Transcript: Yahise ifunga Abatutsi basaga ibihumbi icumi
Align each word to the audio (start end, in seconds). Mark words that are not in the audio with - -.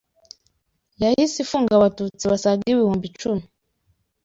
Yahise 1.01 1.35
ifunga 1.43 1.71
Abatutsi 1.75 2.23
basaga 2.31 2.61
ibihumbi 2.73 3.05
icumi 3.11 3.43